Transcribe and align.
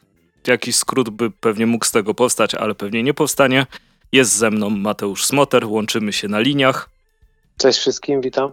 Jakiś 0.48 0.76
skrót 0.76 1.10
by 1.10 1.32
pewnie 1.32 1.66
mógł 1.66 1.86
z 1.86 1.92
tego 1.92 2.14
powstać, 2.14 2.56
ale 2.56 2.76
pewnie 2.76 3.04
nie 3.04 3.14
powstanie. 3.14 3.66
Jest 4.12 4.36
ze 4.36 4.52
mną 4.52 4.70
Mateusz 4.70 5.26
Smoter, 5.26 5.66
łączymy 5.66 6.14
się 6.14 6.28
na 6.28 6.40
liniach. 6.40 6.90
Cześć 7.58 7.80
wszystkim, 7.80 8.22
witam. 8.22 8.52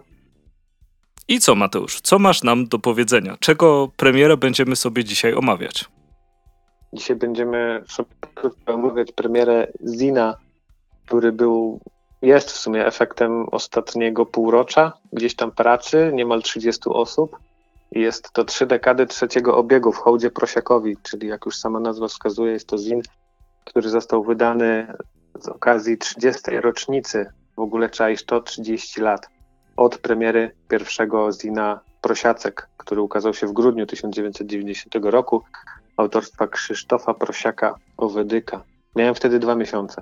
I 1.27 1.39
co 1.39 1.55
Mateusz, 1.55 2.01
co 2.01 2.19
masz 2.19 2.43
nam 2.43 2.67
do 2.67 2.79
powiedzenia? 2.79 3.37
Czego 3.39 3.91
premierę 3.97 4.37
będziemy 4.37 4.75
sobie 4.75 5.03
dzisiaj 5.03 5.33
omawiać? 5.33 5.85
Dzisiaj 6.93 7.15
będziemy 7.15 7.83
sobie 7.87 8.09
omawiać 8.65 9.11
premierę 9.11 9.67
Zina, 9.99 10.37
który 11.05 11.31
był, 11.31 11.81
jest 12.21 12.51
w 12.51 12.57
sumie 12.57 12.85
efektem 12.85 13.45
ostatniego 13.51 14.25
półrocza, 14.25 14.93
gdzieś 15.13 15.35
tam 15.35 15.51
pracy, 15.51 16.11
niemal 16.13 16.41
30 16.41 16.81
osób. 16.89 17.39
Jest 17.91 18.31
to 18.31 18.43
trzy 18.43 18.65
dekady 18.65 19.05
trzeciego 19.05 19.57
obiegu 19.57 19.91
w 19.91 19.97
hołdzie 19.97 20.31
Prosiakowi, 20.31 20.97
czyli 21.03 21.27
jak 21.27 21.45
już 21.45 21.57
sama 21.57 21.79
nazwa 21.79 22.07
wskazuje, 22.07 22.51
jest 22.51 22.67
to 22.67 22.77
Zin, 22.77 23.01
który 23.65 23.89
został 23.89 24.23
wydany 24.23 24.93
z 25.39 25.47
okazji 25.47 25.97
30. 25.97 26.41
rocznicy, 26.51 27.25
w 27.55 27.59
ogóle 27.59 27.89
czaisz 27.89 28.25
to 28.25 28.41
30 28.41 29.01
lat, 29.01 29.27
od 29.77 29.97
premiery 29.97 30.51
pierwszego 30.67 31.31
Zina 31.31 31.79
Prosiacek, 32.01 32.69
który 32.77 33.01
ukazał 33.01 33.33
się 33.33 33.47
w 33.47 33.53
grudniu 33.53 33.85
1990 33.85 34.95
roku, 35.05 35.43
autorstwa 35.97 36.47
Krzysztofa 36.47 37.13
Prosiaka 37.13 37.75
Owedyka. 37.97 38.63
Miałem 38.95 39.15
wtedy 39.15 39.39
dwa 39.39 39.55
miesiące. 39.55 40.01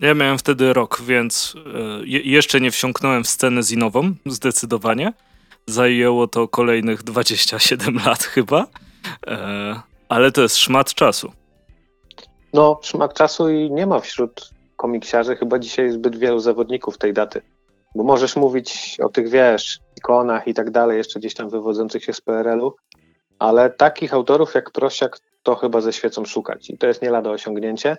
Ja 0.00 0.14
miałem 0.14 0.38
wtedy 0.38 0.72
rok, 0.72 1.02
więc 1.02 1.54
y, 2.04 2.06
jeszcze 2.06 2.60
nie 2.60 2.70
wsiąknąłem 2.70 3.24
w 3.24 3.28
scenę 3.28 3.62
zinową, 3.62 4.14
zdecydowanie. 4.26 5.12
Zajęło 5.66 6.26
to 6.26 6.48
kolejnych 6.48 7.02
27 7.02 7.98
lat 8.06 8.22
chyba, 8.22 8.66
e, 9.26 9.80
ale 10.08 10.32
to 10.32 10.42
jest 10.42 10.56
szmat 10.56 10.94
czasu. 10.94 11.32
No, 12.52 12.80
szmat 12.82 13.14
czasu 13.14 13.48
i 13.50 13.70
nie 13.70 13.86
ma 13.86 14.00
wśród 14.00 14.50
komiksiarzy 14.76 15.36
chyba 15.36 15.58
dzisiaj 15.58 15.90
zbyt 15.90 16.16
wielu 16.16 16.38
zawodników 16.40 16.98
tej 16.98 17.12
daty. 17.12 17.42
Bo 17.94 18.04
możesz 18.04 18.36
mówić 18.36 18.96
o 19.04 19.08
tych, 19.08 19.28
wiesz, 19.28 19.78
ikonach 19.96 20.48
i 20.48 20.54
tak 20.54 20.70
dalej, 20.70 20.98
jeszcze 20.98 21.20
gdzieś 21.20 21.34
tam 21.34 21.50
wywodzących 21.50 22.04
się 22.04 22.12
z 22.12 22.20
PRL-u, 22.20 22.74
ale 23.38 23.70
takich 23.70 24.14
autorów 24.14 24.54
jak 24.54 24.70
Prosiak 24.70 25.18
to 25.42 25.54
chyba 25.54 25.80
ze 25.80 25.92
świecą 25.92 26.24
szukać 26.24 26.70
i 26.70 26.78
to 26.78 26.86
jest 26.86 27.02
nie 27.02 27.10
lada 27.10 27.30
osiągnięcie. 27.30 27.96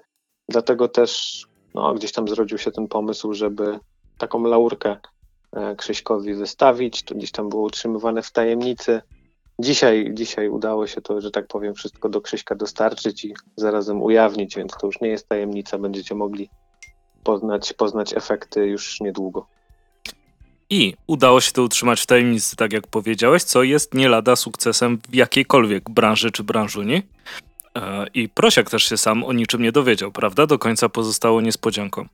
Dlatego 0.50 0.88
też 0.88 1.44
no, 1.74 1.94
gdzieś 1.94 2.12
tam 2.12 2.28
zrodził 2.28 2.58
się 2.58 2.72
ten 2.72 2.88
pomysł, 2.88 3.34
żeby 3.34 3.80
taką 4.18 4.44
laurkę 4.44 4.98
e, 5.52 5.76
Krzyśkowi 5.76 6.34
wystawić. 6.34 7.04
To 7.04 7.16
gdzieś 7.16 7.32
tam 7.32 7.50
było 7.50 7.64
utrzymywane 7.64 8.22
w 8.22 8.32
tajemnicy. 8.32 9.02
Dzisiaj, 9.60 10.12
dzisiaj 10.14 10.50
udało 10.50 10.88
się 10.88 11.02
to, 11.02 11.22
że 11.22 11.32
tak 11.32 11.48
powiem, 11.48 11.74
wszystko 11.76 12.10
do 12.10 12.22
Krzyśka 12.22 12.56
dostarczyć 12.56 13.26
i 13.26 13.34
zarazem 13.56 14.02
ujawnić, 14.02 14.56
więc 14.56 14.72
to 14.82 14.88
już 14.88 15.02
nie 15.02 15.10
jest 15.10 15.30
tajemnica. 15.30 15.78
Będziecie 15.78 16.16
mogli 16.16 16.50
poznać, 17.24 17.74
poznać 17.74 18.14
efekty 18.14 18.68
już 18.68 19.02
niedługo. 19.02 19.48
I 20.70 20.94
udało 21.08 21.42
się 21.42 21.52
to 21.52 21.64
utrzymać 21.64 22.02
w 22.02 22.06
tajemnicy, 22.06 22.56
tak 22.56 22.74
jak 22.74 22.88
powiedziałeś, 22.88 23.44
co 23.44 23.64
jest 23.64 23.94
nie 23.94 24.10
lada 24.10 24.36
sukcesem 24.36 25.00
w 25.10 25.16
jakiejkolwiek 25.16 25.90
branży 25.90 26.32
czy 26.32 26.44
branżuni. 26.44 26.96
E, 26.96 27.02
I 28.14 28.30
Prosiak 28.30 28.70
też 28.70 28.84
się 28.84 28.98
sam 28.98 29.24
o 29.24 29.34
niczym 29.34 29.62
nie 29.62 29.72
dowiedział, 29.72 30.12
prawda? 30.12 30.48
Do 30.48 30.60
końca 30.60 30.90
pozostało 30.90 31.42
niespodzianką. 31.42 32.06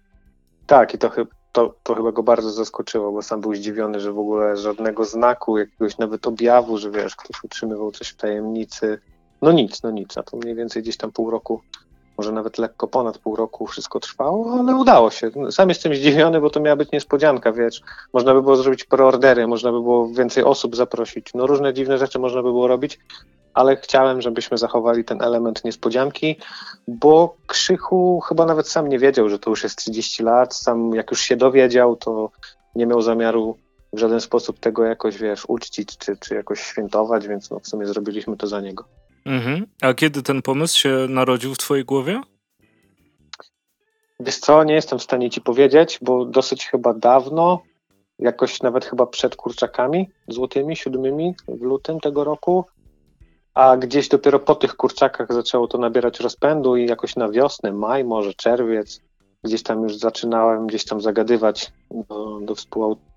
Tak, 0.67 0.93
i 0.93 0.97
to, 0.97 1.11
to, 1.51 1.75
to 1.83 1.95
chyba 1.95 2.11
go 2.11 2.23
bardzo 2.23 2.51
zaskoczyło, 2.51 3.11
bo 3.11 3.21
sam 3.21 3.41
był 3.41 3.55
zdziwiony, 3.55 3.99
że 3.99 4.11
w 4.11 4.19
ogóle 4.19 4.57
żadnego 4.57 5.05
znaku, 5.05 5.57
jakiegoś 5.57 5.97
nawet 5.97 6.27
objawu, 6.27 6.77
że 6.77 6.91
wiesz, 6.91 7.15
ktoś 7.15 7.43
utrzymywał 7.43 7.91
coś 7.91 8.07
w 8.07 8.15
tajemnicy. 8.15 8.99
No 9.41 9.51
nic, 9.51 9.83
no 9.83 9.91
nic, 9.91 10.17
a 10.17 10.23
to 10.23 10.37
mniej 10.37 10.55
więcej 10.55 10.81
gdzieś 10.81 10.97
tam 10.97 11.11
pół 11.11 11.29
roku, 11.29 11.61
może 12.17 12.31
nawet 12.31 12.57
lekko 12.57 12.87
ponad 12.87 13.17
pół 13.17 13.35
roku 13.35 13.67
wszystko 13.67 13.99
trwało, 13.99 14.59
ale 14.59 14.75
udało 14.75 15.11
się. 15.11 15.31
Sam 15.51 15.69
jestem 15.69 15.95
zdziwiony, 15.95 16.41
bo 16.41 16.49
to 16.49 16.59
miała 16.59 16.75
być 16.75 16.91
niespodzianka, 16.91 17.51
wiesz. 17.51 17.81
Można 18.13 18.33
by 18.33 18.41
było 18.41 18.55
zrobić 18.55 18.83
preordery, 18.83 19.47
można 19.47 19.71
by 19.71 19.81
było 19.81 20.09
więcej 20.09 20.43
osób 20.43 20.75
zaprosić, 20.75 21.33
no 21.33 21.47
różne 21.47 21.73
dziwne 21.73 21.97
rzeczy 21.97 22.19
można 22.19 22.43
by 22.43 22.49
było 22.49 22.67
robić, 22.67 22.99
ale 23.53 23.77
chciałem, 23.77 24.21
żebyśmy 24.21 24.57
zachowali 24.57 25.03
ten 25.03 25.21
element 25.21 25.63
niespodzianki, 25.63 26.35
bo 26.87 27.35
Krzychu 27.47 28.19
chyba 28.19 28.45
nawet 28.45 28.67
sam 28.67 28.89
nie 28.89 28.99
wiedział, 28.99 29.29
że 29.29 29.39
to 29.39 29.49
już 29.49 29.63
jest 29.63 29.77
30 29.77 30.23
lat. 30.23 30.55
Sam 30.55 30.93
jak 30.93 31.11
już 31.11 31.21
się 31.21 31.35
dowiedział, 31.35 31.95
to 31.95 32.29
nie 32.75 32.85
miał 32.85 33.01
zamiaru 33.01 33.57
w 33.93 33.99
żaden 33.99 34.21
sposób 34.21 34.59
tego 34.59 34.83
jakoś, 34.83 35.17
wiesz, 35.17 35.45
uczcić 35.47 35.97
czy, 35.97 36.17
czy 36.17 36.35
jakoś 36.35 36.61
świętować, 36.61 37.27
więc 37.27 37.51
no 37.51 37.59
w 37.59 37.67
sumie 37.67 37.85
zrobiliśmy 37.85 38.37
to 38.37 38.47
za 38.47 38.61
niego. 38.61 38.85
Mhm. 39.25 39.65
A 39.81 39.93
kiedy 39.93 40.23
ten 40.23 40.41
pomysł 40.41 40.79
się 40.79 41.05
narodził 41.09 41.53
w 41.53 41.57
twojej 41.57 41.85
głowie? 41.85 42.21
Wiesz 44.19 44.37
co, 44.37 44.63
nie 44.63 44.73
jestem 44.73 44.99
w 44.99 45.03
stanie 45.03 45.29
ci 45.29 45.41
powiedzieć, 45.41 45.99
bo 46.01 46.25
dosyć 46.25 46.65
chyba 46.65 46.93
dawno, 46.93 47.61
jakoś 48.19 48.61
nawet 48.61 48.85
chyba 48.85 49.05
przed 49.05 49.35
kurczakami 49.35 50.09
złotymi, 50.27 50.75
siódmymi 50.75 51.35
w 51.47 51.61
lutym 51.61 51.99
tego 51.99 52.23
roku, 52.23 52.65
a 53.53 53.77
gdzieś 53.77 54.07
dopiero 54.07 54.39
po 54.39 54.55
tych 54.55 54.75
kurczakach 54.75 55.33
zaczęło 55.33 55.67
to 55.67 55.77
nabierać 55.77 56.19
rozpędu 56.19 56.75
i 56.77 56.85
jakoś 56.85 57.15
na 57.15 57.29
wiosnę, 57.29 57.73
maj, 57.73 58.03
może 58.03 58.33
czerwiec, 58.33 59.01
gdzieś 59.43 59.63
tam 59.63 59.83
już 59.83 59.95
zaczynałem 59.95 60.67
gdzieś 60.67 60.85
tam 60.85 61.01
zagadywać 61.01 61.71
do, 62.09 62.39
do 62.41 62.55
współautorów 62.55 63.13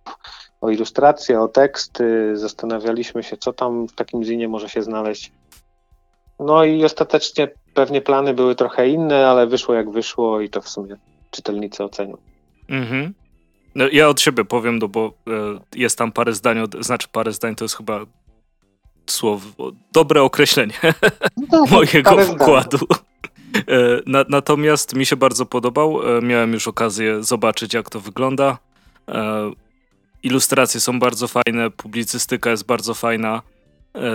o 0.61 0.71
ilustracje, 0.71 1.41
o 1.41 1.49
teksty, 1.49 2.37
zastanawialiśmy 2.37 3.23
się, 3.23 3.37
co 3.37 3.53
tam 3.53 3.89
w 3.89 3.93
takim 3.93 4.25
zinie 4.25 4.49
może 4.49 4.69
się 4.69 4.83
znaleźć. 4.83 5.33
No 6.41 6.65
i 6.65 6.85
ostatecznie 6.85 7.49
pewnie 7.75 8.01
plany 8.01 8.35
były 8.35 8.55
trochę 8.55 8.89
inne, 8.89 9.29
ale 9.29 9.47
wyszło 9.47 9.75
jak 9.75 9.91
wyszło 9.91 10.41
i 10.41 10.51
to 10.51 10.61
w 10.61 10.69
sumie 10.69 10.97
czytelnicy 11.31 11.85
ocenią. 11.85 12.17
Mhm. 12.69 13.15
No, 13.75 13.85
ja 13.93 14.09
od 14.09 14.21
siebie 14.21 14.45
powiem, 14.45 14.79
no 14.79 14.89
bo 14.89 15.07
e, 15.07 15.11
jest 15.77 15.99
tam 15.99 16.13
parę 16.13 16.33
zdań, 16.33 16.59
znaczy 16.81 17.09
parę 17.13 17.33
zdań 17.33 17.55
to 17.55 17.65
jest 17.65 17.77
chyba 17.77 18.01
słowo, 19.13 19.73
dobre 19.93 20.23
określenie 20.23 20.75
no, 21.53 21.65
mojego 21.67 22.25
wkładu. 22.25 22.79
E, 23.57 24.01
na, 24.07 24.25
natomiast 24.29 24.95
mi 24.95 25.07
się 25.07 25.17
bardzo 25.17 25.47
podobał. 25.47 26.19
E, 26.19 26.23
miałem 26.23 26.53
już 26.53 26.69
okazję 26.69 27.23
zobaczyć, 27.23 27.75
jak 27.75 27.91
to 27.91 28.01
wygląda. 28.01 28.59
E, 29.09 29.51
ilustracje 30.23 30.81
są 30.81 30.99
bardzo 30.99 31.29
fajne, 31.29 31.71
publicystyka 31.71 32.51
jest 32.51 32.67
bardzo 32.67 32.95
fajna. 32.95 33.43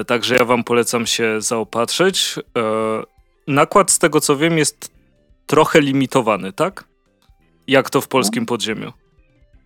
Także 0.08 0.36
ja 0.36 0.46
wam 0.46 0.64
polecam 0.64 1.08
się 1.08 1.42
zaopatrzyć. 1.42 2.36
Nakład, 3.48 3.92
z 3.92 4.00
tego 4.00 4.22
co 4.22 4.38
wiem, 4.38 4.58
jest 4.58 4.92
trochę 5.48 5.82
limitowany, 5.82 6.54
tak? 6.54 6.84
Jak 7.68 7.90
to 7.90 8.02
w 8.02 8.08
polskim 8.08 8.46
podziemiu? 8.46 8.92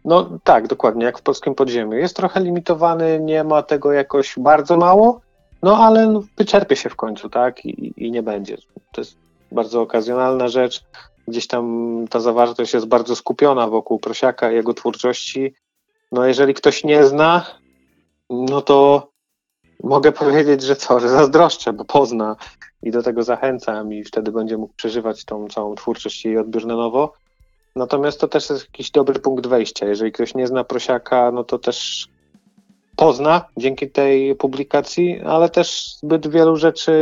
No 0.05 0.39
tak, 0.43 0.67
dokładnie, 0.67 1.05
jak 1.05 1.19
w 1.19 1.21
polskim 1.21 1.55
podziemiu. 1.55 1.93
Jest 1.93 2.15
trochę 2.15 2.39
limitowany, 2.39 3.19
nie 3.19 3.43
ma 3.43 3.63
tego 3.63 3.91
jakoś 3.91 4.33
bardzo 4.37 4.77
mało, 4.77 5.21
no 5.61 5.77
ale 5.77 6.07
no, 6.07 6.23
wyczerpie 6.37 6.75
się 6.75 6.89
w 6.89 6.95
końcu, 6.95 7.29
tak? 7.29 7.65
I, 7.65 7.93
I 7.97 8.11
nie 8.11 8.23
będzie. 8.23 8.57
To 8.91 9.01
jest 9.01 9.15
bardzo 9.51 9.81
okazjonalna 9.81 10.47
rzecz. 10.47 10.83
Gdzieś 11.27 11.47
tam 11.47 12.05
ta 12.09 12.19
zawartość 12.19 12.73
jest 12.73 12.85
bardzo 12.85 13.15
skupiona 13.15 13.67
wokół 13.67 13.99
Prosiaka 13.99 14.51
i 14.51 14.55
jego 14.55 14.73
twórczości. 14.73 15.53
No 16.11 16.25
jeżeli 16.25 16.53
ktoś 16.53 16.83
nie 16.83 17.05
zna, 17.05 17.45
no 18.29 18.61
to 18.61 19.07
mogę 19.83 20.11
powiedzieć, 20.11 20.61
że 20.61 20.75
co, 20.75 20.99
że 20.99 21.09
zazdroszczę, 21.09 21.73
bo 21.73 21.85
pozna 21.85 22.35
i 22.83 22.91
do 22.91 23.03
tego 23.03 23.23
zachęcam 23.23 23.93
i 23.93 24.03
wtedy 24.03 24.31
będzie 24.31 24.57
mógł 24.57 24.73
przeżywać 24.73 25.25
tą 25.25 25.47
całą 25.47 25.75
twórczość 25.75 26.25
i 26.25 26.27
jej 26.27 26.37
odbiór 26.37 26.65
na 26.65 26.75
nowo. 26.75 27.13
Natomiast 27.75 28.19
to 28.19 28.27
też 28.27 28.49
jest 28.49 28.65
jakiś 28.65 28.91
dobry 28.91 29.19
punkt 29.19 29.47
wejścia. 29.47 29.85
Jeżeli 29.85 30.11
ktoś 30.11 30.35
nie 30.35 30.47
zna 30.47 30.63
prosiaka, 30.63 31.31
no 31.31 31.43
to 31.43 31.59
też 31.59 32.07
pozna 32.95 33.45
dzięki 33.57 33.89
tej 33.89 34.35
publikacji, 34.35 35.21
ale 35.21 35.49
też 35.49 35.95
zbyt 35.95 36.27
wielu 36.27 36.55
rzeczy 36.55 36.93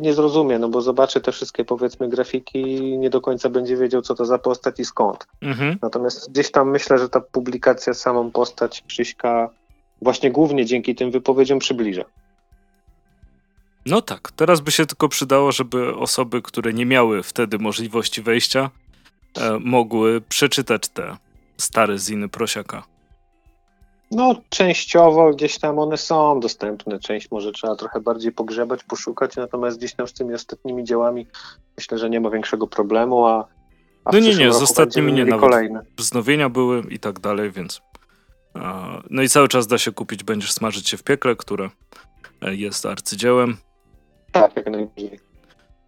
nie 0.00 0.14
zrozumie, 0.14 0.58
no 0.58 0.68
bo 0.68 0.80
zobaczy 0.80 1.20
te 1.20 1.32
wszystkie 1.32 1.64
powiedzmy 1.64 2.08
grafiki 2.08 2.60
i 2.60 2.98
nie 2.98 3.10
do 3.10 3.20
końca 3.20 3.48
będzie 3.48 3.76
wiedział, 3.76 4.02
co 4.02 4.14
to 4.14 4.24
za 4.24 4.38
postać 4.38 4.80
i 4.80 4.84
skąd. 4.84 5.26
Mhm. 5.42 5.78
Natomiast 5.82 6.30
gdzieś 6.30 6.50
tam 6.50 6.70
myślę, 6.70 6.98
że 6.98 7.08
ta 7.08 7.20
publikacja 7.20 7.94
samą 7.94 8.30
postać 8.30 8.84
Krzyśka 8.88 9.50
właśnie 10.02 10.30
głównie 10.30 10.66
dzięki 10.66 10.94
tym 10.94 11.10
wypowiedziom 11.10 11.58
przybliża. 11.58 12.04
No 13.86 14.02
tak, 14.02 14.32
teraz 14.32 14.60
by 14.60 14.70
się 14.70 14.86
tylko 14.86 15.08
przydało, 15.08 15.52
żeby 15.52 15.96
osoby, 15.96 16.42
które 16.42 16.72
nie 16.72 16.86
miały 16.86 17.22
wtedy 17.22 17.58
możliwości 17.58 18.22
wejścia, 18.22 18.70
mogły 19.60 20.20
przeczytać 20.20 20.88
te 20.88 21.16
stare 21.56 21.98
ziny 21.98 22.28
Prosiaka. 22.28 22.82
No, 24.10 24.34
częściowo 24.48 25.30
gdzieś 25.30 25.58
tam 25.58 25.78
one 25.78 25.96
są 25.96 26.40
dostępne. 26.40 26.98
Część 26.98 27.30
może 27.30 27.52
trzeba 27.52 27.76
trochę 27.76 28.00
bardziej 28.00 28.32
pogrzebać, 28.32 28.84
poszukać, 28.84 29.36
natomiast 29.36 29.78
gdzieś 29.78 29.94
tam 29.94 30.08
z 30.08 30.12
tymi 30.12 30.34
ostatnimi 30.34 30.84
dziełami 30.84 31.26
myślę, 31.76 31.98
że 31.98 32.10
nie 32.10 32.20
ma 32.20 32.30
większego 32.30 32.66
problemu, 32.66 33.26
a, 33.26 33.48
no 34.12 34.18
nie, 34.18 34.34
nie, 34.34 34.52
z 34.52 34.62
ostatnimi 34.62 35.12
nie, 35.12 35.24
nawet 35.24 35.40
kolejne. 35.40 35.84
wznowienia 35.96 36.48
były 36.48 36.82
i 36.90 36.98
tak 36.98 37.20
dalej, 37.20 37.50
więc 37.50 37.82
no 39.10 39.22
i 39.22 39.28
cały 39.28 39.48
czas 39.48 39.66
da 39.66 39.78
się 39.78 39.92
kupić 39.92 40.24
Będziesz 40.24 40.52
smażyć 40.52 40.88
się 40.88 40.96
w 40.96 41.02
piekle, 41.02 41.36
które 41.36 41.70
e, 42.42 42.54
jest 42.54 42.86
arcydziełem. 42.86 43.56
Tak, 44.32 44.56
jak 44.56 44.66
najbardziej. 44.66 45.20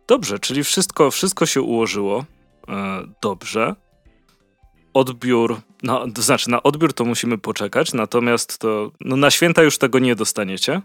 Dobrze, 0.06 0.38
czyli 0.38 0.64
wszystko, 0.64 1.10
wszystko 1.10 1.46
się 1.46 1.62
ułożyło 1.62 2.18
e, 2.18 2.24
dobrze. 3.22 3.74
Odbiór, 4.94 5.60
no, 5.82 6.06
to 6.14 6.22
znaczy 6.22 6.50
na 6.50 6.62
odbiór 6.62 6.92
to 6.92 7.04
musimy 7.04 7.38
poczekać, 7.38 7.92
natomiast 7.92 8.58
to 8.58 8.90
no, 9.00 9.16
na 9.16 9.30
święta 9.30 9.62
już 9.62 9.78
tego 9.78 9.98
nie 9.98 10.14
dostaniecie. 10.14 10.80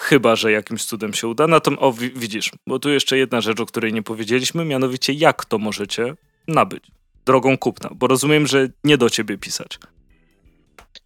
Chyba, 0.00 0.36
że 0.36 0.52
jakimś 0.52 0.84
cudem 0.84 1.14
się 1.14 1.28
uda. 1.28 1.46
Natomiast, 1.46 1.82
o 1.82 1.92
widzisz, 1.92 2.50
bo 2.66 2.78
tu 2.78 2.90
jeszcze 2.90 3.18
jedna 3.18 3.40
rzecz, 3.40 3.60
o 3.60 3.66
której 3.66 3.92
nie 3.92 4.02
powiedzieliśmy, 4.02 4.64
mianowicie 4.64 5.12
jak 5.12 5.44
to 5.44 5.58
możecie 5.58 6.14
nabyć 6.48 6.90
drogą 7.26 7.58
kupna, 7.58 7.90
bo 7.94 8.06
rozumiem, 8.06 8.46
że 8.46 8.68
nie 8.84 8.98
do 8.98 9.10
ciebie 9.10 9.38
pisać. 9.38 9.78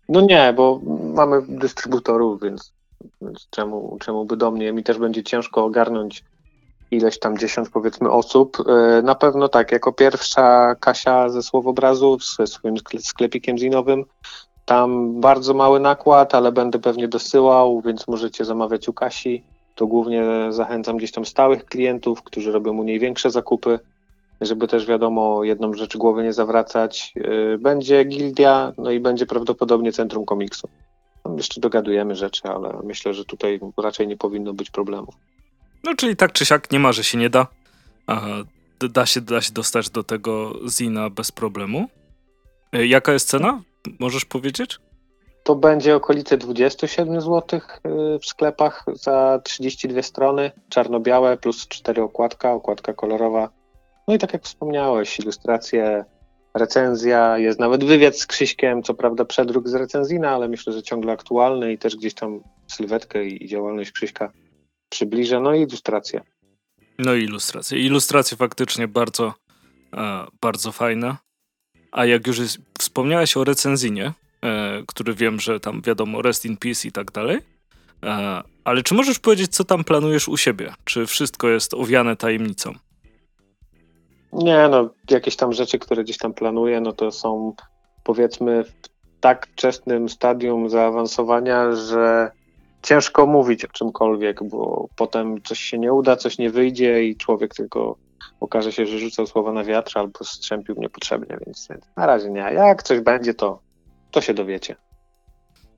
No 0.08 0.20
nie, 0.20 0.52
bo 0.56 0.80
mamy 1.14 1.42
dystrybutorów, 1.48 2.42
więc, 2.42 2.72
więc 3.22 3.48
czemu, 3.50 3.98
czemu 4.00 4.24
by 4.24 4.36
do 4.36 4.50
mnie? 4.50 4.72
Mi 4.72 4.82
też 4.82 4.98
będzie 4.98 5.22
ciężko 5.22 5.64
ogarnąć 5.64 6.24
ileś 6.90 7.18
tam 7.18 7.38
dziesiąt 7.38 7.70
powiedzmy 7.70 8.10
osób. 8.10 8.56
E, 8.68 9.02
na 9.02 9.14
pewno 9.14 9.48
tak, 9.48 9.72
jako 9.72 9.92
pierwsza 9.92 10.74
Kasia 10.74 11.28
ze 11.28 11.42
Słowobrazu 11.42 12.18
ze 12.36 12.46
swoim 12.46 12.74
sklepikiem 13.00 13.58
zinowym. 13.58 14.04
Tam 14.64 15.20
bardzo 15.20 15.54
mały 15.54 15.80
nakład, 15.80 16.34
ale 16.34 16.52
będę 16.52 16.78
pewnie 16.78 17.08
dosyłał, 17.08 17.80
więc 17.80 18.08
możecie 18.08 18.44
zamawiać 18.44 18.88
u 18.88 18.92
Kasi. 18.92 19.42
To 19.74 19.86
głównie 19.86 20.24
zachęcam 20.50 20.96
gdzieś 20.96 21.12
tam 21.12 21.24
stałych 21.24 21.64
klientów, 21.64 22.22
którzy 22.22 22.52
robią 22.52 22.78
u 22.78 22.84
niej 22.84 22.98
większe 22.98 23.30
zakupy 23.30 23.78
żeby 24.40 24.68
też 24.68 24.86
wiadomo 24.86 25.44
jedną 25.44 25.74
rzecz 25.74 25.96
głowy 25.96 26.22
nie 26.22 26.32
zawracać. 26.32 27.12
Y, 27.54 27.58
będzie 27.58 28.04
gildia, 28.04 28.72
no 28.78 28.90
i 28.90 29.00
będzie 29.00 29.26
prawdopodobnie 29.26 29.92
centrum 29.92 30.24
komiksu. 30.24 30.68
Jeszcze 31.36 31.60
dogadujemy 31.60 32.14
rzeczy, 32.14 32.48
ale 32.48 32.80
myślę, 32.84 33.14
że 33.14 33.24
tutaj 33.24 33.60
raczej 33.76 34.06
nie 34.08 34.16
powinno 34.16 34.52
być 34.52 34.70
problemów. 34.70 35.14
No 35.84 35.94
czyli 35.94 36.16
tak 36.16 36.32
czy 36.32 36.46
siak 36.46 36.70
nie 36.70 36.78
ma, 36.78 36.92
że 36.92 37.04
się 37.04 37.18
nie 37.18 37.30
da. 37.30 37.46
da, 38.90 39.06
się, 39.06 39.20
da 39.20 39.40
się 39.40 39.52
dostać 39.52 39.90
do 39.90 40.04
tego 40.04 40.52
Zina 40.68 41.10
bez 41.10 41.32
problemu. 41.32 41.88
Y, 42.76 42.86
jaka 42.86 43.12
jest 43.12 43.28
cena? 43.28 43.62
Możesz 43.98 44.24
powiedzieć? 44.24 44.78
To 45.44 45.54
będzie 45.54 45.96
okolice 45.96 46.36
27 46.36 47.20
zł 47.20 47.60
y, 47.60 48.18
w 48.18 48.26
sklepach 48.26 48.84
za 48.92 49.40
32 49.44 50.02
strony, 50.02 50.50
czarno-białe 50.68 51.36
plus 51.36 51.68
4 51.68 52.02
okładka, 52.02 52.52
okładka 52.52 52.92
kolorowa 52.92 53.48
no 54.08 54.14
i 54.14 54.18
tak 54.18 54.32
jak 54.32 54.42
wspomniałeś, 54.42 55.18
ilustracje, 55.18 56.04
recenzja, 56.54 57.38
jest 57.38 57.58
nawet 57.58 57.84
wywiad 57.84 58.18
z 58.18 58.26
Krzyśkiem, 58.26 58.82
co 58.82 58.94
prawda 58.94 59.24
przedruk 59.24 59.68
z 59.68 59.74
recenzina, 59.74 60.30
ale 60.30 60.48
myślę, 60.48 60.72
że 60.72 60.82
ciągle 60.82 61.12
aktualny 61.12 61.72
i 61.72 61.78
też 61.78 61.96
gdzieś 61.96 62.14
tam 62.14 62.40
sylwetkę 62.66 63.24
i 63.24 63.48
działalność 63.48 63.92
Krzyśka 63.92 64.32
przybliża, 64.94 65.40
no 65.40 65.54
i 65.54 65.60
ilustracje. 65.60 66.20
No 66.98 67.14
i 67.14 67.24
ilustracje. 67.24 67.78
Ilustracje 67.78 68.36
faktycznie 68.36 68.88
bardzo, 68.88 69.34
e, 69.94 70.26
bardzo 70.40 70.72
fajne. 70.72 71.16
A 71.92 72.06
jak 72.06 72.26
już 72.26 72.38
jest, 72.38 72.58
wspomniałeś 72.78 73.36
o 73.36 73.44
recenzinie, 73.44 74.12
e, 74.42 74.82
który 74.86 75.14
wiem, 75.14 75.40
że 75.40 75.60
tam 75.60 75.82
wiadomo, 75.82 76.22
rest 76.22 76.44
in 76.44 76.56
peace 76.56 76.88
i 76.88 76.92
tak 76.92 77.12
dalej, 77.12 77.38
e, 78.04 78.42
ale 78.64 78.82
czy 78.82 78.94
możesz 78.94 79.18
powiedzieć, 79.18 79.54
co 79.54 79.64
tam 79.64 79.84
planujesz 79.84 80.28
u 80.28 80.36
siebie? 80.36 80.74
Czy 80.84 81.06
wszystko 81.06 81.48
jest 81.48 81.74
owiane 81.74 82.16
tajemnicą? 82.16 82.72
Nie, 84.32 84.68
no 84.70 84.90
jakieś 85.10 85.36
tam 85.36 85.52
rzeczy, 85.52 85.78
które 85.78 86.04
gdzieś 86.04 86.18
tam 86.18 86.34
planuję, 86.34 86.80
no 86.80 86.92
to 86.92 87.10
są 87.10 87.54
powiedzmy 88.04 88.64
w 88.64 88.72
tak 89.20 89.46
wczesnym 89.46 90.08
stadium 90.08 90.70
zaawansowania, 90.70 91.72
że 91.72 92.30
ciężko 92.84 93.26
mówić 93.26 93.64
o 93.64 93.68
czymkolwiek, 93.68 94.44
bo 94.48 94.88
potem 94.96 95.42
coś 95.42 95.60
się 95.60 95.78
nie 95.78 95.92
uda, 95.92 96.16
coś 96.16 96.38
nie 96.38 96.50
wyjdzie 96.50 97.04
i 97.04 97.16
człowiek 97.16 97.54
tylko 97.54 97.96
okaże 98.40 98.72
się, 98.72 98.86
że 98.86 98.98
rzucał 98.98 99.26
słowa 99.26 99.52
na 99.52 99.64
wiatr 99.64 99.98
albo 99.98 100.24
strzępił 100.24 100.74
niepotrzebnie, 100.78 101.38
więc 101.46 101.68
na 101.96 102.06
razie 102.06 102.30
nie. 102.30 102.40
Jak 102.40 102.82
coś 102.82 103.00
będzie, 103.00 103.34
to, 103.34 103.58
to 104.10 104.20
się 104.20 104.34
dowiecie. 104.34 104.76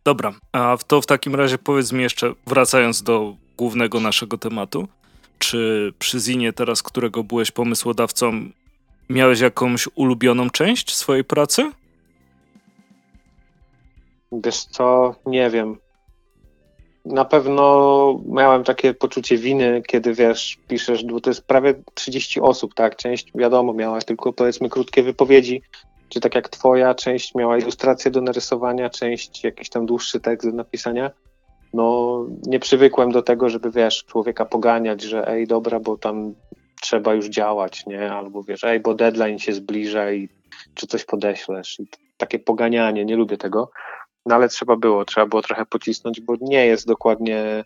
Dobra, 0.04 0.32
a 0.52 0.76
to 0.86 1.00
w 1.00 1.06
takim 1.06 1.34
razie 1.34 1.58
powiedz 1.58 1.92
mi 1.92 2.02
jeszcze, 2.02 2.32
wracając 2.46 3.02
do 3.02 3.36
głównego 3.56 4.00
naszego 4.00 4.38
tematu, 4.38 4.88
czy 5.38 5.92
przy 5.98 6.20
Zinie 6.20 6.52
teraz, 6.52 6.82
którego 6.82 7.24
byłeś 7.24 7.50
pomysłodawcą, 7.50 8.32
miałeś 9.10 9.40
jakąś 9.40 9.88
ulubioną 9.94 10.50
część 10.50 10.94
swojej 10.94 11.24
pracy? 11.24 11.70
Wiesz 14.32 14.64
co, 14.64 15.14
nie 15.26 15.50
wiem. 15.50 15.85
Na 17.06 17.24
pewno 17.24 18.20
miałem 18.28 18.64
takie 18.64 18.94
poczucie 18.94 19.36
winy, 19.36 19.82
kiedy 19.86 20.14
wiesz, 20.14 20.58
piszesz, 20.68 21.04
bo 21.04 21.20
to 21.20 21.30
jest 21.30 21.46
prawie 21.46 21.74
30 21.94 22.40
osób, 22.40 22.74
tak? 22.74 22.96
Część 22.96 23.32
wiadomo 23.34 23.72
miała 23.72 24.00
tylko 24.00 24.32
powiedzmy 24.32 24.68
krótkie 24.68 25.02
wypowiedzi, 25.02 25.62
czy 26.08 26.20
tak 26.20 26.34
jak 26.34 26.48
twoja, 26.48 26.94
część 26.94 27.34
miała 27.34 27.58
ilustrację 27.58 28.10
do 28.10 28.20
narysowania, 28.20 28.90
część 28.90 29.44
jakiś 29.44 29.68
tam 29.68 29.86
dłuższy 29.86 30.20
tekst 30.20 30.50
do 30.50 30.56
napisania 30.56 31.10
no 31.76 32.26
nie 32.46 32.60
przywykłem 32.60 33.12
do 33.12 33.22
tego, 33.22 33.48
żeby 33.48 33.70
wiesz, 33.70 34.04
człowieka 34.04 34.44
poganiać, 34.44 35.02
że 35.02 35.28
ej, 35.28 35.46
dobra, 35.46 35.80
bo 35.80 35.96
tam 35.96 36.34
trzeba 36.80 37.14
już 37.14 37.26
działać, 37.26 37.86
nie? 37.86 38.12
Albo 38.12 38.42
wiesz, 38.42 38.64
ej, 38.64 38.80
bo 38.80 38.94
deadline 38.94 39.38
się 39.38 39.52
zbliża 39.52 40.12
i 40.12 40.28
czy 40.74 40.86
coś 40.86 41.04
podeślesz. 41.04 41.80
I 41.80 41.86
takie 42.16 42.38
poganianie, 42.38 43.04
nie 43.04 43.16
lubię 43.16 43.36
tego. 43.36 43.70
No 44.26 44.34
ale 44.34 44.48
trzeba 44.48 44.76
było, 44.76 45.04
trzeba 45.04 45.26
było 45.26 45.42
trochę 45.42 45.66
pocisnąć, 45.66 46.20
bo 46.20 46.34
nie 46.40 46.66
jest 46.66 46.86
dokładnie 46.86 47.64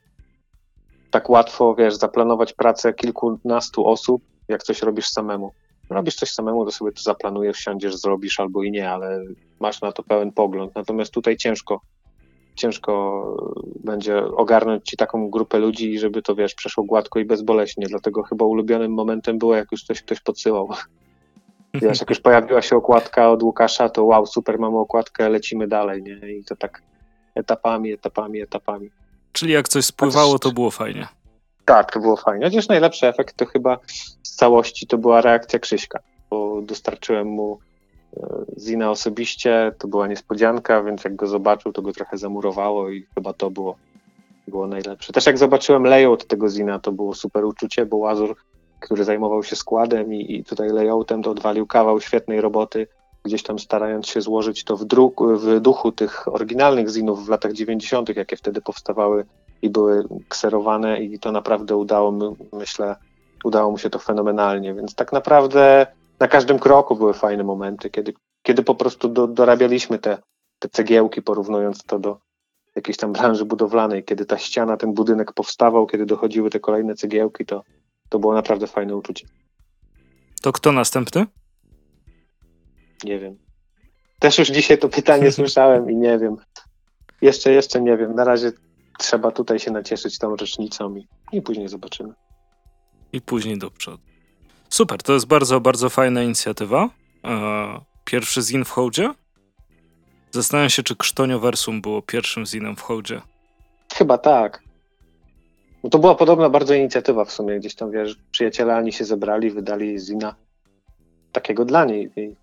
tak 1.10 1.30
łatwo, 1.30 1.74
wiesz, 1.74 1.94
zaplanować 1.94 2.52
pracę 2.52 2.94
kilkunastu 2.94 3.86
osób, 3.86 4.22
jak 4.48 4.62
coś 4.62 4.82
robisz 4.82 5.06
samemu. 5.08 5.52
Robisz 5.90 6.14
coś 6.14 6.30
samemu, 6.30 6.64
to 6.64 6.72
sobie 6.72 6.92
to 6.92 7.02
zaplanujesz, 7.02 7.58
siądziesz, 7.58 7.96
zrobisz 7.96 8.40
albo 8.40 8.62
i 8.62 8.70
nie, 8.70 8.90
ale 8.90 9.24
masz 9.60 9.80
na 9.80 9.92
to 9.92 10.02
pełen 10.02 10.32
pogląd. 10.32 10.74
Natomiast 10.74 11.12
tutaj 11.12 11.36
ciężko 11.36 11.80
ciężko 12.60 13.24
będzie 13.84 14.24
ogarnąć 14.24 14.84
ci 14.84 14.96
taką 14.96 15.30
grupę 15.30 15.58
ludzi, 15.58 15.98
żeby 15.98 16.22
to, 16.22 16.34
wiesz, 16.34 16.54
przeszło 16.54 16.84
gładko 16.84 17.18
i 17.18 17.24
bezboleśnie. 17.24 17.86
Dlatego 17.88 18.22
chyba 18.22 18.44
ulubionym 18.44 18.92
momentem 18.92 19.38
było, 19.38 19.56
jak 19.56 19.72
już 19.72 19.82
coś 19.82 20.02
ktoś 20.02 20.20
podsyłał. 20.20 20.68
Wiesz, 21.74 22.00
jak 22.00 22.10
już 22.10 22.20
pojawiła 22.20 22.62
się 22.62 22.76
okładka 22.76 23.30
od 23.30 23.42
Łukasza, 23.42 23.88
to 23.88 24.04
wow, 24.04 24.26
super, 24.26 24.58
mamy 24.58 24.78
okładkę, 24.78 25.28
lecimy 25.28 25.68
dalej, 25.68 26.02
nie? 26.02 26.32
I 26.32 26.44
to 26.44 26.56
tak 26.56 26.82
etapami, 27.34 27.92
etapami, 27.92 28.40
etapami. 28.40 28.90
Czyli 29.32 29.52
jak 29.52 29.68
coś 29.68 29.84
spływało, 29.84 30.38
to 30.38 30.52
było 30.52 30.70
fajnie. 30.70 31.08
Tak, 31.64 31.92
to 31.92 32.00
było 32.00 32.16
fajnie. 32.16 32.46
Chociaż 32.46 32.68
najlepszy 32.68 33.06
efekt 33.06 33.36
to 33.36 33.46
chyba 33.46 33.78
z 34.22 34.36
całości 34.36 34.86
to 34.86 34.98
była 34.98 35.20
reakcja 35.20 35.58
Krzyśka, 35.58 35.98
bo 36.30 36.62
dostarczyłem 36.62 37.26
mu 37.26 37.58
Zina 38.58 38.90
osobiście 38.90 39.72
to 39.78 39.88
była 39.88 40.06
niespodzianka, 40.06 40.82
więc 40.82 41.04
jak 41.04 41.16
go 41.16 41.26
zobaczył, 41.26 41.72
to 41.72 41.82
go 41.82 41.92
trochę 41.92 42.18
zamurowało 42.18 42.90
i 42.90 43.06
chyba 43.14 43.32
to 43.32 43.50
było, 43.50 43.76
było 44.48 44.66
najlepsze. 44.66 45.12
Też 45.12 45.26
jak 45.26 45.38
zobaczyłem 45.38 45.84
layout 45.84 46.26
tego 46.26 46.48
Zina, 46.48 46.78
to 46.78 46.92
było 46.92 47.14
super 47.14 47.44
uczucie, 47.44 47.86
bo 47.86 47.96
Łazur, 47.96 48.36
który 48.80 49.04
zajmował 49.04 49.42
się 49.42 49.56
składem 49.56 50.14
i, 50.14 50.34
i 50.34 50.44
tutaj 50.44 50.68
layoutem, 50.68 51.22
to 51.22 51.30
odwalił 51.30 51.66
kawał 51.66 52.00
świetnej 52.00 52.40
roboty, 52.40 52.86
gdzieś 53.24 53.42
tam 53.42 53.58
starając 53.58 54.06
się 54.06 54.20
złożyć 54.20 54.64
to 54.64 54.76
w, 54.76 54.84
druk, 54.84 55.22
w 55.22 55.60
duchu 55.60 55.92
tych 55.92 56.28
oryginalnych 56.28 56.88
zinów 56.88 57.26
w 57.26 57.28
latach 57.28 57.52
90., 57.52 58.16
jakie 58.16 58.36
wtedy 58.36 58.60
powstawały 58.60 59.26
i 59.62 59.70
były 59.70 60.04
kserowane 60.28 61.00
i 61.00 61.18
to 61.18 61.32
naprawdę 61.32 61.76
udało, 61.76 62.36
myślę, 62.52 62.96
udało 63.44 63.70
mu 63.70 63.78
się 63.78 63.90
to 63.90 63.98
fenomenalnie, 63.98 64.74
więc 64.74 64.94
tak 64.94 65.12
naprawdę 65.12 65.86
na 66.20 66.28
każdym 66.28 66.58
kroku 66.58 66.96
były 66.96 67.14
fajne 67.14 67.44
momenty, 67.44 67.90
kiedy, 67.90 68.12
kiedy 68.42 68.62
po 68.62 68.74
prostu 68.74 69.08
do, 69.08 69.26
dorabialiśmy 69.26 69.98
te, 69.98 70.18
te 70.58 70.68
cegiełki, 70.68 71.22
porównując 71.22 71.82
to 71.84 71.98
do 71.98 72.18
jakiejś 72.76 72.96
tam 72.96 73.12
branży 73.12 73.44
budowlanej, 73.44 74.04
kiedy 74.04 74.26
ta 74.26 74.38
ściana, 74.38 74.76
ten 74.76 74.94
budynek 74.94 75.32
powstawał, 75.32 75.86
kiedy 75.86 76.06
dochodziły 76.06 76.50
te 76.50 76.60
kolejne 76.60 76.94
cegiełki, 76.94 77.46
to, 77.46 77.62
to 78.10 78.18
było 78.18 78.34
naprawdę 78.34 78.66
fajne 78.66 78.96
uczucie. 78.96 79.26
To 80.42 80.52
kto 80.52 80.72
następny? 80.72 81.26
Nie 83.04 83.18
wiem. 83.18 83.38
Też 84.18 84.38
już 84.38 84.48
dzisiaj 84.48 84.78
to 84.78 84.88
pytanie 84.88 85.32
słyszałem 85.40 85.90
i 85.90 85.96
nie 85.96 86.18
wiem. 86.18 86.36
Jeszcze, 87.22 87.52
jeszcze 87.52 87.80
nie 87.80 87.96
wiem. 87.96 88.14
Na 88.14 88.24
razie 88.24 88.52
trzeba 88.98 89.30
tutaj 89.30 89.58
się 89.58 89.70
nacieszyć 89.70 90.18
tą 90.18 90.36
rocznicą 90.36 90.96
i, 90.96 91.08
i 91.32 91.42
później 91.42 91.68
zobaczymy. 91.68 92.14
I 93.12 93.20
później 93.20 93.58
do 93.58 93.70
przodu. 93.70 94.02
Super, 94.68 95.02
to 95.02 95.12
jest 95.12 95.26
bardzo, 95.26 95.60
bardzo 95.60 95.90
fajna 95.90 96.22
inicjatywa. 96.22 96.88
E, 97.24 97.80
pierwszy 98.04 98.42
zin 98.42 98.64
w 98.64 98.70
hołdzie? 98.70 99.14
Zastanawiam 100.30 100.70
się, 100.70 100.82
czy 100.82 100.96
Krztonioversum 100.96 101.80
było 101.80 102.02
pierwszym 102.02 102.46
zinem 102.46 102.76
w 102.76 102.82
hołdzie. 102.82 103.20
Chyba 103.94 104.18
tak. 104.18 104.62
No 105.84 105.90
to 105.90 105.98
była 105.98 106.14
podobna 106.14 106.50
bardzo 106.50 106.74
inicjatywa 106.74 107.24
w 107.24 107.32
sumie. 107.32 107.58
Gdzieś 107.58 107.74
tam, 107.74 107.90
wiesz, 107.90 108.16
przyjaciele 108.30 108.74
Ani 108.76 108.92
się 108.92 109.04
zebrali, 109.04 109.50
wydali 109.50 109.98
zina. 109.98 110.34
takiego 111.32 111.64
dla 111.64 111.84
niej 111.84 112.10
jej 112.16 112.36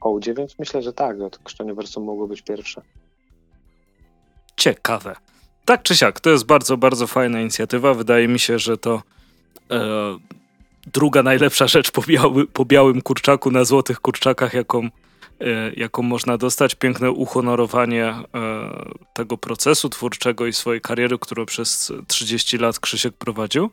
hołdzie, 0.00 0.34
więc 0.34 0.58
myślę, 0.58 0.82
że 0.82 0.92
tak, 0.92 1.20
że 1.20 1.30
to 1.30 1.38
Krzczoniwersum 1.44 2.04
mogło 2.04 2.26
być 2.26 2.42
pierwsze. 2.42 2.82
Ciekawe. 4.56 5.16
Tak 5.64 5.82
czy 5.82 5.96
siak, 5.96 6.20
to 6.20 6.30
jest 6.30 6.46
bardzo, 6.46 6.76
bardzo 6.76 7.06
fajna 7.06 7.40
inicjatywa. 7.40 7.94
Wydaje 7.94 8.28
mi 8.28 8.38
się, 8.38 8.58
że 8.58 8.78
to 8.78 9.02
e, 9.70 9.80
druga 10.86 11.22
najlepsza 11.22 11.66
rzecz 11.66 11.90
po, 11.90 12.02
biały, 12.02 12.46
po 12.46 12.64
białym 12.64 13.02
kurczaku 13.02 13.50
na 13.50 13.64
złotych 13.64 14.00
kurczakach, 14.00 14.54
jaką, 14.54 14.88
jaką 15.76 16.02
można 16.02 16.36
dostać. 16.36 16.74
Piękne 16.74 17.10
uhonorowanie 17.10 18.04
e, 18.06 18.24
tego 19.12 19.38
procesu 19.38 19.88
twórczego 19.88 20.46
i 20.46 20.52
swojej 20.52 20.80
kariery, 20.80 21.18
którą 21.18 21.46
przez 21.46 21.92
30 22.08 22.58
lat 22.58 22.80
Krzysiek 22.80 23.14
prowadził. 23.16 23.70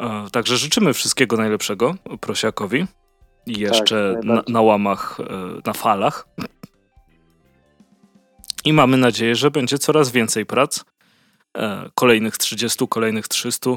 E, 0.00 0.30
także 0.32 0.56
życzymy 0.56 0.92
wszystkiego 0.92 1.36
najlepszego 1.36 1.94
Prosiakowi 2.20 2.86
i 3.46 3.52
tak, 3.52 3.60
jeszcze 3.60 4.14
tak, 4.14 4.24
na, 4.24 4.42
na, 4.48 4.60
łamach, 4.60 5.20
e, 5.20 5.60
na 5.66 5.72
falach. 5.72 6.28
I 8.64 8.72
mamy 8.72 8.96
nadzieję, 8.96 9.34
że 9.34 9.50
będzie 9.50 9.78
coraz 9.78 10.10
więcej 10.10 10.46
prac. 10.46 10.84
E, 11.56 11.90
kolejnych 11.94 12.38
30, 12.38 12.88
kolejnych 12.88 13.28
300 13.28 13.70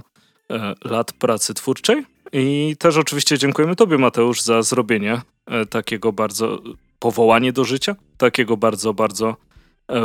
lat 0.86 1.14
pracy 1.14 1.54
twórczej. 1.54 2.06
I 2.34 2.76
też 2.80 2.98
oczywiście 2.98 3.38
dziękujemy 3.38 3.76
Tobie, 3.76 3.98
Mateusz, 3.98 4.42
za 4.42 4.62
zrobienie 4.62 5.22
takiego 5.70 6.12
bardzo 6.12 6.60
powołanie 7.00 7.54
do 7.54 7.64
życia, 7.64 7.96
takiego 8.18 8.58
bardzo, 8.58 8.94
bardzo 8.94 9.36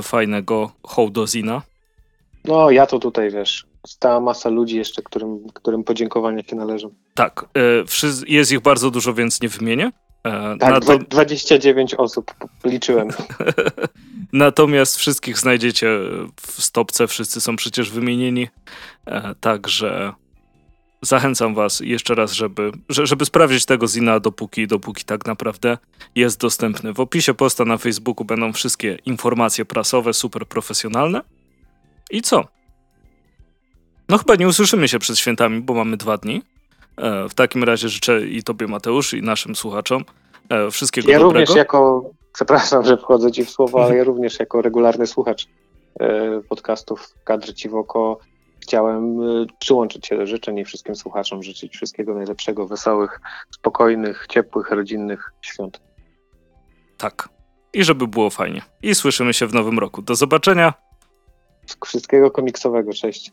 fajnego 0.03 0.73
hołdozina. 0.83 1.63
No, 2.45 2.71
ja 2.71 2.87
to 2.87 2.99
tutaj 2.99 3.31
wiesz, 3.31 3.67
stała 3.87 4.21
masa 4.21 4.49
ludzi 4.49 4.77
jeszcze, 4.77 5.03
którym, 5.03 5.47
którym 5.55 5.85
podziękowania 5.85 6.43
się 6.43 6.57
należą. 6.57 6.91
Tak, 7.15 7.45
e, 7.57 8.25
jest 8.27 8.53
ich 8.53 8.61
bardzo 8.61 8.91
dużo, 8.91 9.15
więc 9.15 9.41
nie 9.41 9.49
wymienię. 9.49 9.93
E, 10.25 10.57
tak, 10.59 10.85
to... 10.85 10.99
29 10.99 11.95
osób 11.95 12.35
liczyłem. 12.65 13.09
Natomiast 14.33 14.97
wszystkich 14.97 15.39
znajdziecie 15.39 15.99
w 16.41 16.63
stopce, 16.63 17.07
wszyscy 17.07 17.41
są 17.41 17.57
przecież 17.57 17.91
wymienieni. 17.91 18.49
E, 19.07 19.35
także 19.35 20.13
zachęcam 21.03 21.55
was 21.55 21.81
jeszcze 21.81 22.15
raz, 22.15 22.33
żeby, 22.33 22.73
żeby 22.89 23.25
sprawdzić 23.25 23.65
tego 23.65 23.87
Zina, 23.87 24.21
dopóki, 24.21 24.67
dopóki 24.67 25.05
tak 25.05 25.27
naprawdę 25.27 25.79
jest 26.15 26.41
dostępny. 26.41 26.93
W 26.93 27.01
opisie 27.01 27.35
posta 27.35 27.65
na 27.65 27.79
Facebooku 27.79 28.25
będą 28.25 28.53
wszystkie 28.53 28.99
informacje 29.07 29.65
prasowe, 29.65 30.13
super 30.13 30.47
profesjonalne. 30.47 31.21
I 32.11 32.23
co? 32.23 32.45
No 34.09 34.19
chyba 34.19 34.35
nie 34.35 34.49
usłyszymy 34.49 34.89
się 34.89 34.99
przed 34.99 35.19
świętami, 35.19 35.61
bo 35.61 35.75
mamy 35.75 35.97
dwa 35.97 36.17
dni. 36.17 36.43
E, 36.97 37.29
w 37.29 37.35
takim 37.35 37.65
razie 37.65 37.89
życzę 37.89 38.27
i 38.27 38.43
tobie 38.43 38.67
Mateusz 38.67 39.15
i 39.15 39.23
naszym 39.23 39.57
słuchaczom 39.57 40.05
e, 40.49 40.71
wszystkiego 40.71 41.11
ja 41.11 41.19
dobrego. 41.19 41.39
Ja 41.39 41.41
również 41.41 41.57
jako, 41.57 42.11
przepraszam, 42.33 42.85
że 42.85 42.97
wchodzę 42.97 43.33
ci 43.33 43.45
w 43.45 43.51
słowo, 43.51 43.85
ale 43.85 43.97
ja 43.97 44.05
również 44.05 44.41
jako 44.41 44.63
regularny 44.63 45.07
słuchacz 45.07 45.47
e, 46.01 46.41
podcastów 46.49 47.15
Kadry 47.25 47.55
Ci 47.55 47.69
w 47.69 47.75
oko 47.75 48.19
chciałem 48.69 49.19
przyłączyć 49.59 50.07
się 50.07 50.17
do 50.17 50.27
życzeń 50.27 50.59
i 50.59 50.65
wszystkim 50.65 50.97
słuchaczom 50.97 51.43
życzyć 51.43 51.77
wszystkiego 51.77 52.15
najlepszego, 52.15 52.67
wesołych, 52.67 53.21
spokojnych, 53.51 54.27
ciepłych, 54.31 54.71
rodzinnych 54.71 55.33
świąt. 55.41 55.81
Tak. 56.99 57.29
I 57.73 57.85
żeby 57.85 58.07
było 58.07 58.31
fajnie. 58.31 58.63
I 58.83 58.95
słyszymy 58.95 59.35
się 59.35 59.47
w 59.47 59.55
nowym 59.55 59.79
roku. 59.79 60.03
Do 60.03 60.15
zobaczenia. 60.15 60.75
Wszystkiego 61.85 62.31
komiksowego. 62.31 62.93
Cześć. 62.93 63.33